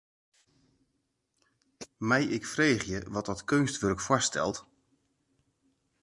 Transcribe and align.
Mei 2.09 2.25
ik 2.29 2.45
freegje 2.53 2.99
wat 3.11 3.25
dat 3.25 3.43
keunstwurk 3.49 4.01
foarstelt? 4.07 4.59